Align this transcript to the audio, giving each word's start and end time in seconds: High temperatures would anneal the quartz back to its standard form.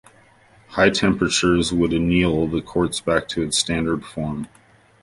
High 0.69 0.89
temperatures 0.89 1.71
would 1.71 1.93
anneal 1.93 2.47
the 2.47 2.63
quartz 2.63 2.99
back 2.99 3.27
to 3.27 3.43
its 3.43 3.59
standard 3.59 4.03
form. 4.03 4.47